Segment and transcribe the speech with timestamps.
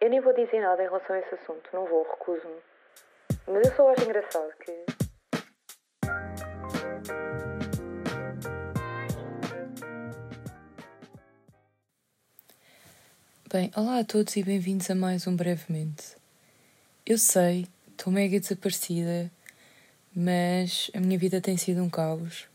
[0.00, 2.56] Eu nem vou dizer nada em relação a esse assunto, não vou, recuso-me.
[3.46, 4.72] Mas eu só acho engraçado que.
[13.52, 16.16] Bem, olá a todos e bem-vindos a mais um Brevemente.
[17.04, 19.30] Eu sei, estou mega desaparecida,
[20.16, 22.48] mas a minha vida tem sido um caos.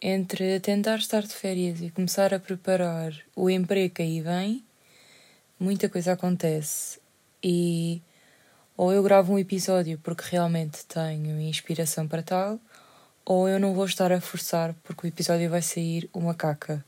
[0.00, 4.65] Entre tentar estar de férias e começar a preparar o emprego que aí vem,
[5.58, 6.98] muita coisa acontece.
[7.42, 8.00] E
[8.76, 12.60] ou eu gravo um episódio porque realmente tenho inspiração para tal,
[13.24, 16.84] ou eu não vou estar a forçar porque o episódio vai sair uma caca.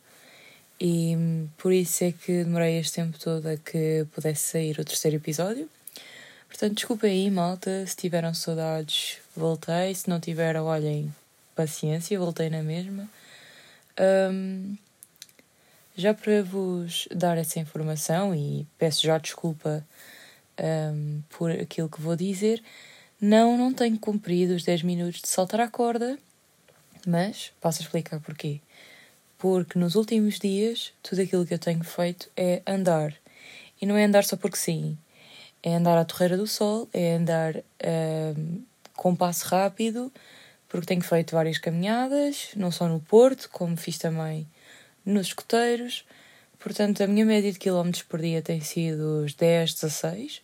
[0.81, 1.17] E
[1.57, 5.69] por isso é que demorei este tempo todo a que pudesse sair o terceiro episódio.
[6.49, 9.95] Portanto, desculpem aí, malta, se tiveram saudades, voltei.
[9.95, 11.13] Se não tiveram, olhem,
[11.55, 13.09] paciência, voltei na mesma.
[14.01, 14.77] Um,
[15.99, 19.85] já para vos dar essa informação, e peço já desculpa
[20.95, 22.63] um, por aquilo que vou dizer,
[23.21, 26.17] não, não tenho cumprido os 10 minutos de saltar à corda,
[27.05, 28.61] mas passo a explicar porquê.
[29.39, 33.13] Porque nos últimos dias, tudo aquilo que eu tenho feito é andar.
[33.81, 34.97] E não é andar só porque sim.
[35.63, 38.63] É andar à Torreira do Sol, é andar um,
[38.95, 40.13] com passo rápido,
[40.69, 44.47] porque tenho feito várias caminhadas, não só no Porto, como fiz também
[45.09, 46.05] nos escoteiros.
[46.59, 50.43] Portanto, a minha média de quilómetros por dia tem sido os 10, 16.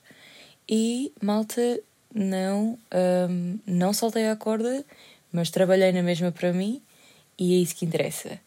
[0.68, 1.80] E, malta,
[2.14, 2.78] não,
[3.28, 4.84] um, não saltei a corda,
[5.30, 6.80] mas trabalhei na mesma para mim
[7.38, 8.40] e é isso que interessa.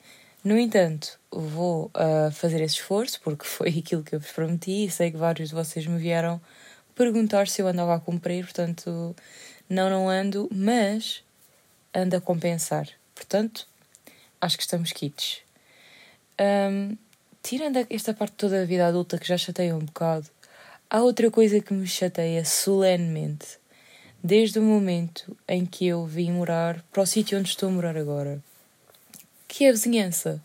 [0.44, 4.90] No entanto, vou uh, fazer esse esforço porque foi aquilo que eu vos prometi e
[4.90, 6.42] sei que vários de vocês me vieram
[6.96, 9.16] perguntar se eu andava a cumprir, portanto,
[9.70, 11.24] não, não ando, mas
[11.94, 12.90] ando a compensar.
[13.14, 13.68] Portanto,
[14.42, 15.47] acho que estamos quites.
[16.40, 16.98] Um,
[17.42, 20.28] tirando esta parte toda da vida adulta que já chateia um bocado,
[20.90, 23.58] há outra coisa que me chateia solenemente,
[24.24, 27.98] desde o momento em que eu vim morar para o sítio onde estou a morar
[27.98, 28.42] agora,
[29.48, 30.42] que é a vizinhança.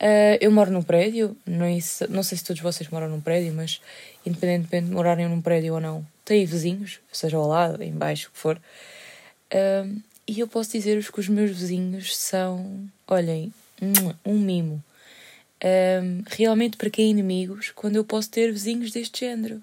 [0.00, 1.66] Uh, eu moro num prédio, não,
[2.08, 3.80] não sei se todos vocês moram num prédio, mas
[4.24, 8.32] independentemente de morarem num prédio ou não, têm vizinhos, seja ao lado, em baixo, o
[8.32, 8.60] que for.
[9.52, 13.52] Uh, e eu posso dizer-vos que os meus vizinhos são, olhem,
[14.24, 14.82] um mimo
[15.64, 19.62] um, realmente para que inimigos quando eu posso ter vizinhos deste género?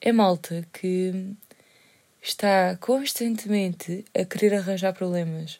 [0.00, 1.34] É malta que
[2.20, 5.58] está constantemente a querer arranjar problemas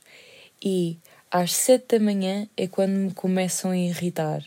[0.65, 0.99] e
[1.31, 4.45] às sete da manhã é quando me começam a irritar.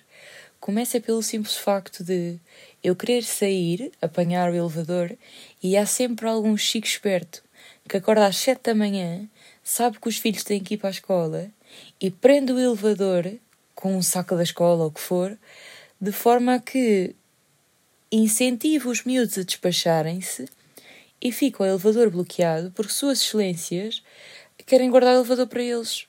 [0.60, 2.40] Começa pelo simples facto de
[2.84, 5.16] eu querer sair, apanhar o elevador
[5.62, 7.44] e há sempre algum chico esperto
[7.88, 9.28] que acorda às sete da manhã,
[9.64, 11.50] sabe que os filhos têm que ir para a escola
[12.02, 13.32] e prende o elevador
[13.76, 15.38] com um saco da escola ou o que for,
[16.00, 17.14] de forma a que
[18.12, 20.48] incentive os miúdos a despacharem-se
[21.22, 24.02] e fica o elevador bloqueado porque Suas Excelências
[24.66, 26.08] querem guardar o elevador para eles.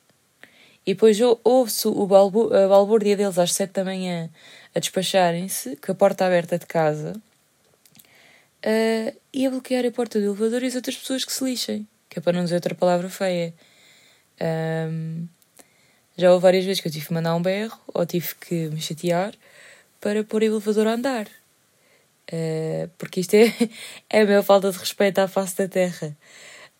[0.86, 4.30] E depois ouve-se o a balbúrdia deles às sete da manhã
[4.74, 7.20] a despacharem-se, com a porta aberta de casa,
[8.64, 11.88] uh, e a bloquear a porta do elevador e as outras pessoas que se lixem,
[12.08, 13.52] que é para não dizer outra palavra feia.
[14.40, 15.26] Um,
[16.16, 18.80] já houve várias vezes que eu tive que mandar um berro ou tive que me
[18.80, 19.34] chatear
[20.00, 21.26] para pôr o elevador a andar.
[22.32, 23.52] Uh, porque isto é,
[24.10, 26.16] é a minha falta de respeito à face da terra.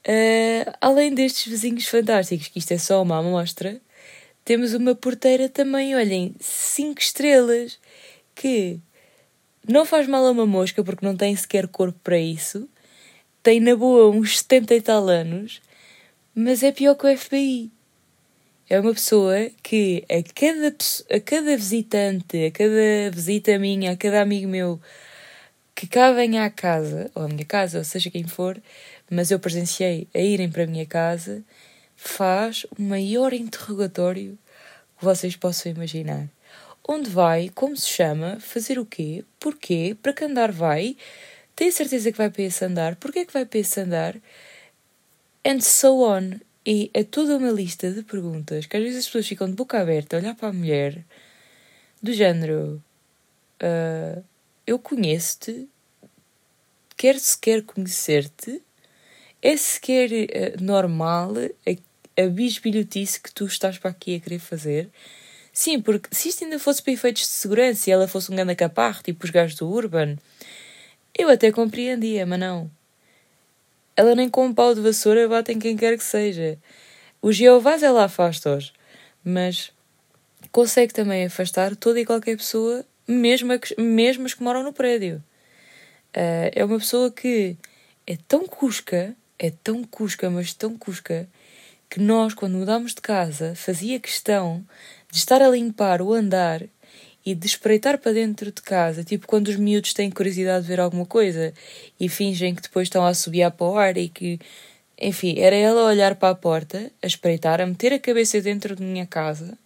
[0.07, 3.81] Uh, além destes vizinhos fantásticos, que isto é só uma amostra,
[4.45, 7.79] temos uma porteira também, olhem, 5 estrelas,
[8.35, 8.79] que
[9.69, 12.69] não faz mal a uma mosca porque não tem sequer corpo para isso,
[13.43, 15.61] tem na boa uns 70 e tal anos,
[16.35, 17.73] mas é pior que o FBI
[18.69, 20.77] é uma pessoa que a cada,
[21.17, 24.81] a cada visitante, a cada visita minha, a cada amigo meu
[25.75, 28.61] que cá venha à casa, ou à minha casa, ou seja quem for,
[29.11, 31.45] mas eu presenciei a irem para a minha casa,
[31.95, 34.39] faz o maior interrogatório
[34.99, 36.29] que vocês possam imaginar.
[36.89, 40.97] Onde vai, como se chama, fazer o quê, porquê, para que andar vai,
[41.55, 44.17] tem certeza que vai para esse andar, porquê é que vai para esse andar,
[45.45, 46.41] and so on.
[46.67, 49.81] E é toda uma lista de perguntas que às vezes as pessoas ficam de boca
[49.81, 51.05] aberta a olhar para a mulher,
[52.03, 52.83] do género:
[53.63, 54.25] uh,
[54.67, 55.69] Eu conheço-te,
[56.97, 58.61] quero sequer conhecer-te,
[59.41, 61.35] é sequer uh, normal
[61.65, 64.91] a, a bisbilhotice que tu estás para aqui a querer fazer.
[65.53, 68.57] Sim, porque se isto ainda fosse para efeitos de segurança e ela fosse um grande
[68.57, 70.17] caparro, tipo os gajos do Urban,
[71.17, 72.71] eu até compreendia, mas não.
[73.97, 76.59] Ela nem com um pau de vassoura bate em quem quer que seja.
[77.23, 78.73] O Jeová ela afasta-os,
[79.25, 79.73] mas
[80.53, 85.23] consegue também afastar toda e qualquer pessoa, mesmo, a, mesmo as que moram no prédio.
[86.15, 87.57] Uh, é uma pessoa que
[88.07, 91.29] é tão cusca, é tão cusca, mas tão cusca,
[91.89, 94.65] que nós, quando mudámos de casa, fazia questão
[95.11, 96.63] de estar a limpar o andar
[97.27, 100.79] e de espreitar para dentro de casa, tipo quando os miúdos têm curiosidade de ver
[100.79, 101.53] alguma coisa
[101.99, 104.39] e fingem que depois estão a subir para o ar e que.
[104.99, 108.75] Enfim, era ela a olhar para a porta, a espreitar, a meter a cabeça dentro
[108.75, 109.59] de minha casa,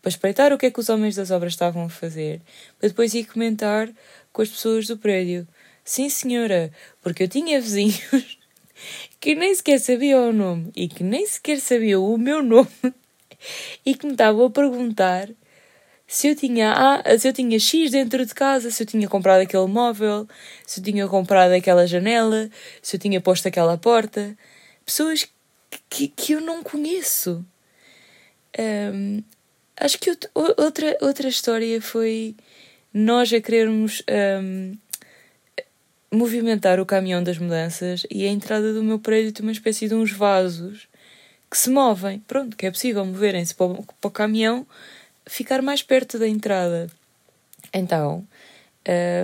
[0.00, 2.40] para espreitar o que é que os homens das obras estavam a fazer,
[2.78, 3.90] para depois ir comentar
[4.32, 5.48] com as pessoas do prédio.
[5.84, 6.70] Sim, senhora,
[7.02, 8.38] porque eu tinha vizinhos
[9.18, 12.68] que nem sequer sabiam o nome e que nem sequer sabiam o meu nome
[13.84, 15.28] e que me estavam a perguntar
[16.06, 19.40] se eu tinha A, se eu tinha X dentro de casa, se eu tinha comprado
[19.40, 20.28] aquele móvel,
[20.64, 22.48] se eu tinha comprado aquela janela,
[22.80, 24.36] se eu tinha posto aquela porta.
[24.84, 25.28] Pessoas
[25.90, 27.44] que, que eu não conheço.
[28.58, 29.22] Um,
[29.76, 32.36] acho que outra, outra história foi
[32.94, 34.02] nós a querermos
[34.42, 34.76] um,
[36.10, 39.94] movimentar o caminhão das mudanças e a entrada do meu prédio tem uma espécie de
[39.94, 40.88] uns vasos
[41.50, 42.20] que se movem.
[42.26, 44.66] Pronto, que é possível moverem-se para, para o caminhão
[45.26, 46.88] ficar mais perto da entrada.
[47.72, 48.26] Então,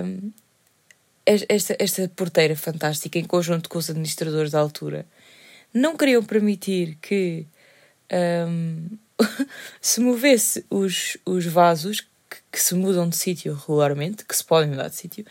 [0.05, 0.31] um,
[1.25, 5.05] esta, esta porteira fantástica, em conjunto com os administradores da altura,
[5.73, 7.45] não queriam permitir que
[8.47, 8.89] um,
[9.81, 14.69] se movesse os, os vasos que, que se mudam de sítio regularmente, que se podem
[14.69, 15.25] mudar de sítio,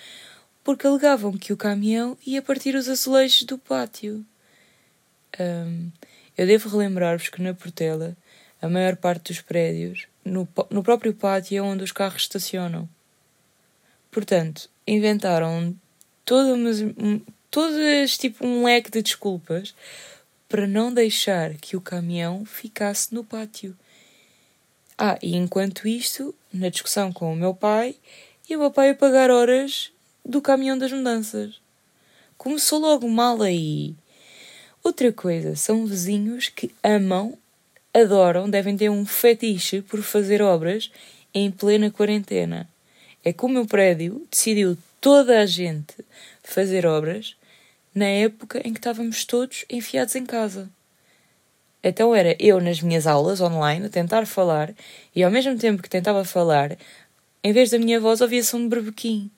[0.65, 4.25] porque alegavam que o caminhão ia partir os azulejos do pátio.
[5.39, 5.91] Um,
[6.37, 8.17] eu devo relembrar-vos que na Portela,
[8.63, 12.89] a maior parte dos prédios no, no próprio pátio onde os carros estacionam.
[14.11, 15.75] Portanto, inventaram
[16.25, 16.55] todo,
[17.51, 19.75] todo este tipo um leque de desculpas
[20.49, 23.77] para não deixar que o caminhão ficasse no pátio.
[24.97, 27.97] Ah, e enquanto isto, na discussão com o meu pai,
[28.49, 29.91] e o meu pai a pagar horas
[30.25, 31.61] do caminhão das mudanças.
[32.37, 33.95] Começou logo mal aí.
[34.85, 37.39] Outra coisa, são vizinhos que amam
[37.95, 40.91] adoram, devem ter um fetiche por fazer obras
[41.35, 42.69] em plena quarentena.
[43.25, 45.95] É que o meu prédio decidiu toda a gente
[46.43, 47.37] fazer obras
[47.95, 50.69] na época em que estávamos todos enfiados em casa.
[51.83, 54.73] Então era eu nas minhas aulas online a tentar falar
[55.15, 56.77] e ao mesmo tempo que tentava falar,
[57.43, 59.31] em vez da minha voz ouvia-se um berbequim.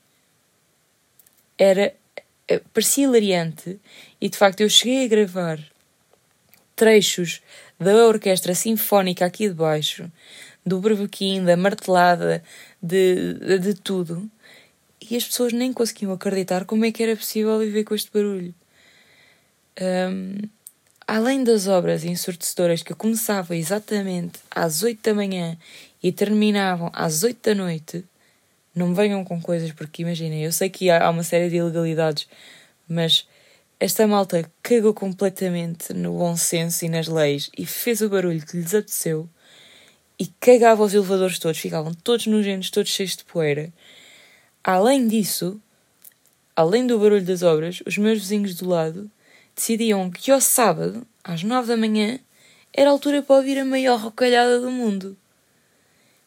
[1.58, 1.94] Era.
[2.46, 3.80] Eh, parecia hilariante
[4.20, 5.58] e de facto eu cheguei a gravar
[6.74, 7.42] trechos
[7.78, 10.10] da orquestra sinfónica aqui de baixo,
[10.64, 12.42] do berbequim, da martelada,
[12.82, 14.30] de, de, de tudo.
[15.00, 18.54] E as pessoas nem conseguiam acreditar como é que era possível viver com este barulho.
[19.80, 20.48] Um,
[21.06, 25.58] além das obras ensurdecedoras que começavam exatamente às oito da manhã
[26.02, 28.04] e terminavam às oito da noite,
[28.74, 32.26] não me venham com coisas, porque imaginem, eu sei que há uma série de ilegalidades,
[32.88, 33.26] mas
[33.78, 38.56] esta malta cagou completamente no bom senso e nas leis e fez o barulho que
[38.56, 39.28] lhes apeteceu
[40.18, 43.72] e cagava os elevadores todos, ficavam todos nojentos, todos cheios de poeira.
[44.62, 45.60] Além disso,
[46.54, 49.10] além do barulho das obras, os meus vizinhos do lado
[49.54, 52.18] decidiam que ao sábado, às nove da manhã,
[52.72, 55.16] era a altura para ouvir a maior rocalhada do mundo.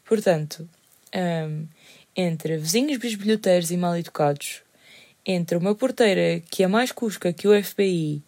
[0.06, 0.68] Portanto,
[1.16, 1.68] um,
[2.16, 4.62] entre vizinhos bisbilhoteiros e mal educados,
[5.28, 8.24] entre uma porteira que é mais cusca que o FBI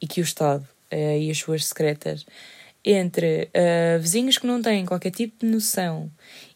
[0.00, 2.24] e que o Estado uh, e as suas secretas,
[2.82, 6.10] entre uh, vizinhos que não têm qualquer tipo de noção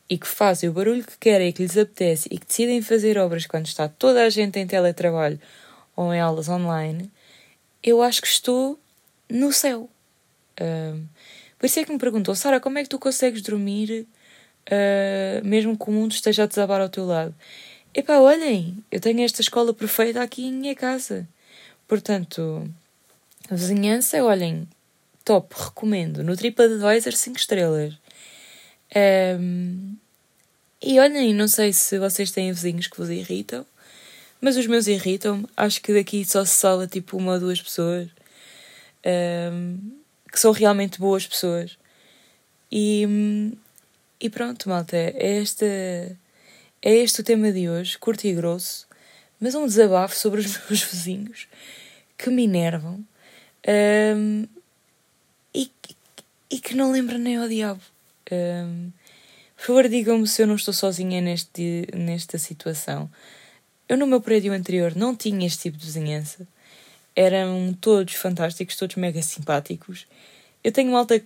[0.09, 3.19] e que fazem o barulho que querem e que lhes apetece e que decidem fazer
[3.19, 5.39] obras quando está toda a gente em teletrabalho
[5.95, 7.11] ou em aulas online,
[7.83, 8.81] eu acho que estou
[9.29, 9.91] no céu.
[10.59, 11.07] Uh,
[11.59, 14.07] por isso é que me perguntou, Sara, como é que tu consegues dormir
[14.69, 17.35] uh, mesmo que o mundo esteja a desabar ao teu lado?
[17.95, 21.29] Epá, olhem, eu tenho esta escola perfeita aqui em minha casa.
[21.87, 22.67] Portanto,
[23.51, 24.67] vizinhança, olhem,
[25.23, 26.23] top, recomendo.
[26.25, 27.95] No TripAdvisor 5 estrelas.
[29.39, 29.95] Um,
[30.81, 33.67] e olhem, não sei se vocês têm vizinhos que vos irritam,
[34.41, 35.47] mas os meus irritam-me.
[35.55, 38.09] Acho que daqui só se sala tipo uma ou duas pessoas
[39.53, 39.79] um,
[40.31, 41.77] que são realmente boas pessoas.
[42.71, 43.53] E,
[44.19, 45.67] e pronto, malta, é esta
[46.83, 48.87] é este o tema de hoje, curto e grosso,
[49.41, 51.47] mas um desabafo sobre os meus vizinhos
[52.19, 53.05] que me enervam
[54.17, 54.47] um,
[55.55, 55.71] e,
[56.51, 57.81] e, que não lembram nem ao diabo.
[58.31, 58.91] Um,
[59.57, 63.09] por favor, digam-me se eu não estou sozinha neste, nesta situação.
[63.89, 66.47] Eu, no meu prédio anterior, não tinha este tipo de vizinhança.
[67.15, 70.07] Eram todos fantásticos, todos mega simpáticos.
[70.65, 71.23] Eu tenho malta.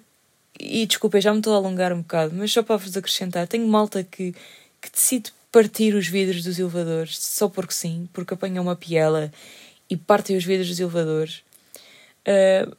[0.59, 3.69] E desculpem, já me estou a alongar um bocado, mas só para vos acrescentar, tenho
[3.69, 4.35] malta que,
[4.81, 9.33] que decide partir os vidros dos elevadores, só porque sim, porque apanham uma piela
[9.89, 11.43] e partem os vidros dos elevadores.
[12.29, 12.77] Uh,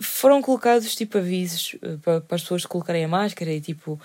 [0.00, 4.00] foram colocados tipo avisos uh, para, para, as pessoas colocarem a máscara e tipo.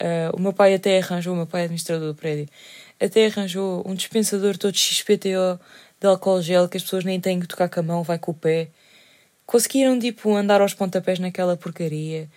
[0.00, 2.48] Uh, o meu pai até arranjou, o meu pai é administrador do prédio,
[2.98, 5.60] até arranjou um dispensador todo XPTO
[6.00, 8.30] de álcool gel que as pessoas nem têm que tocar com a mão, vai com
[8.30, 8.68] o pé.
[9.44, 12.30] Conseguiram tipo andar aos pontapés naquela porcaria.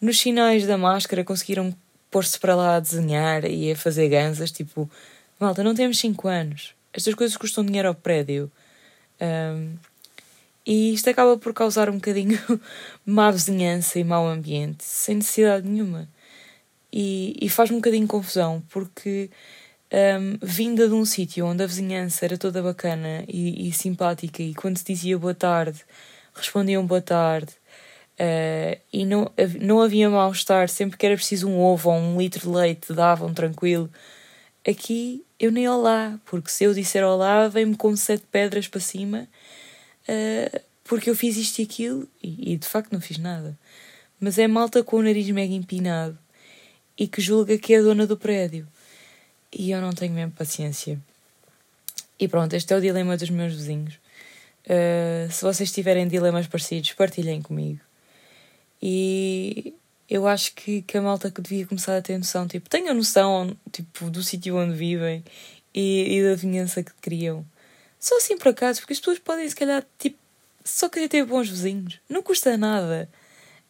[0.00, 1.74] Nos sinais da máscara conseguiram
[2.16, 4.90] pôr-se para lá a desenhar e a fazer ganzas, tipo,
[5.38, 6.74] malta, não temos 5 anos.
[6.90, 8.50] Estas coisas custam dinheiro ao prédio.
[9.20, 9.74] Um,
[10.64, 12.38] e isto acaba por causar um bocadinho
[13.04, 16.08] má vizinhança e mau ambiente, sem necessidade nenhuma.
[16.90, 19.28] E, e faz-me um bocadinho confusão, porque
[19.92, 24.54] um, vinda de um sítio onde a vizinhança era toda bacana e, e, simpática, e
[24.54, 25.84] quando se dizia boa tarde,
[26.32, 27.52] respondiam boa tarde,
[28.20, 29.30] uh, e não,
[29.60, 33.32] não havia mal-estar, sempre que era preciso um ovo ou um litro de leite, davam
[33.32, 33.90] tranquilo.
[34.66, 39.28] Aqui eu nem olá, porque se eu disser olá, vem-me com sete pedras para cima,
[40.08, 43.56] uh, porque eu fiz isto e aquilo, e, e de facto não fiz nada.
[44.18, 46.18] Mas é malta com o nariz mega empinado
[46.98, 48.66] e que julga que é a dona do prédio.
[49.52, 50.98] E eu não tenho mesmo paciência.
[52.18, 53.94] E pronto, este é o dilema dos meus vizinhos.
[54.64, 57.85] Uh, se vocês tiverem dilemas parecidos, partilhem comigo.
[58.82, 59.74] E
[60.08, 63.56] eu acho que, que a malta que devia começar a ter noção, tipo, tenham noção
[63.72, 65.24] tipo, do sítio onde vivem
[65.74, 67.44] e, e da vingança que criam.
[67.98, 70.18] Só assim por acaso, porque as pessoas podem, se calhar, tipo,
[70.64, 71.98] só querer ter bons vizinhos.
[72.08, 73.08] Não custa nada.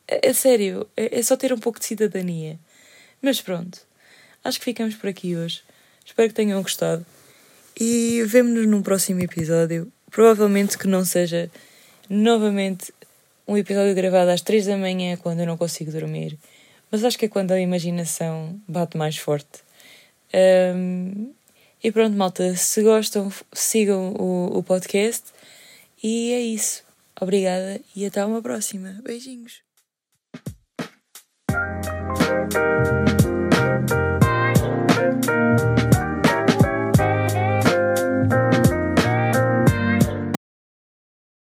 [0.07, 2.59] É, é sério, é, é só ter um pouco de cidadania.
[3.23, 3.81] Mas pronto,
[4.45, 5.63] acho que ficamos por aqui hoje.
[6.05, 7.05] Espero que tenham gostado.
[7.79, 9.91] E vemo-nos num próximo episódio.
[10.11, 11.51] Provavelmente que não seja
[12.09, 12.93] novamente
[13.47, 16.39] um episódio gravado às três da manhã quando eu não consigo dormir.
[16.91, 19.65] Mas acho que é quando a imaginação bate mais forte.
[20.75, 21.33] Um,
[21.83, 25.25] e pronto, malta, se gostam, sigam o, o podcast.
[26.03, 26.85] E é isso.
[27.21, 29.01] Obrigada e até uma próxima.
[29.03, 29.63] Beijinhos.